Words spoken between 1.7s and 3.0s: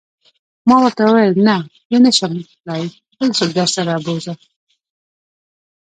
زه نه شم تلای،